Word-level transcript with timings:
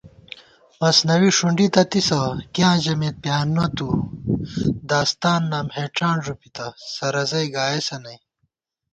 مثنَوی 0.81 1.29
ݭُنڈِی 1.37 1.67
تہ 1.73 1.83
تِسہ، 1.91 2.19
کِیاں 2.53 2.75
ژَمېت 2.83 3.15
پِیانہ 3.23 3.65
تُو 3.75 3.89
* 4.41 4.87
داستان 4.89 5.41
نام 5.51 5.67
ہېڄان 5.75 6.17
ݫُوپِتہ، 6.25 6.65
سرَزَئی 6.93 7.47
گائیسہ 7.55 7.97
نئ 8.03 8.17